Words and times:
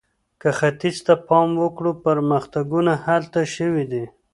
که 0.41 0.49
ختیځ 0.57 0.97
ته 1.07 1.13
پام 1.27 1.49
وکړو، 1.61 1.91
پرمختګونه 2.05 2.91
هلته 3.05 3.41
شوي 3.55 3.85
دي. 3.91 4.05